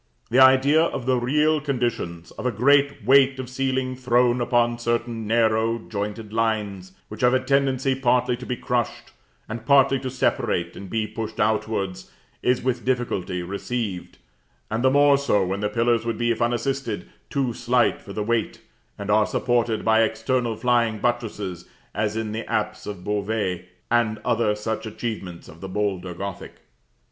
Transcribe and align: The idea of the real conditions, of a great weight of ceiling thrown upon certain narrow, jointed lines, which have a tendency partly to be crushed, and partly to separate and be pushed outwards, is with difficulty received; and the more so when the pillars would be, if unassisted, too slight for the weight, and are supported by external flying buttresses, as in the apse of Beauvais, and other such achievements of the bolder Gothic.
The 0.31 0.39
idea 0.39 0.81
of 0.81 1.05
the 1.05 1.17
real 1.19 1.61
conditions, 1.61 2.31
of 2.31 2.47
a 2.47 2.51
great 2.51 3.05
weight 3.05 3.37
of 3.37 3.47
ceiling 3.51 3.95
thrown 3.95 4.41
upon 4.41 4.79
certain 4.79 5.27
narrow, 5.27 5.77
jointed 5.77 6.33
lines, 6.33 6.93
which 7.07 7.21
have 7.21 7.35
a 7.35 7.39
tendency 7.39 7.93
partly 7.93 8.35
to 8.37 8.45
be 8.47 8.55
crushed, 8.57 9.11
and 9.47 9.63
partly 9.63 9.99
to 9.99 10.09
separate 10.09 10.75
and 10.75 10.89
be 10.89 11.05
pushed 11.05 11.39
outwards, 11.39 12.09
is 12.41 12.63
with 12.63 12.83
difficulty 12.83 13.43
received; 13.43 14.17
and 14.71 14.83
the 14.83 14.89
more 14.89 15.19
so 15.19 15.45
when 15.45 15.59
the 15.59 15.69
pillars 15.69 16.03
would 16.03 16.17
be, 16.17 16.31
if 16.31 16.41
unassisted, 16.41 17.07
too 17.29 17.53
slight 17.53 18.01
for 18.01 18.11
the 18.11 18.23
weight, 18.23 18.59
and 18.97 19.11
are 19.11 19.27
supported 19.27 19.85
by 19.85 20.01
external 20.01 20.55
flying 20.55 20.97
buttresses, 20.97 21.65
as 21.93 22.17
in 22.17 22.31
the 22.31 22.51
apse 22.51 22.87
of 22.87 23.03
Beauvais, 23.03 23.65
and 23.91 24.17
other 24.25 24.55
such 24.55 24.87
achievements 24.87 25.47
of 25.47 25.61
the 25.61 25.69
bolder 25.69 26.15
Gothic. 26.15 26.55